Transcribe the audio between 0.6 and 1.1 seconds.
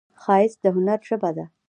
د هنر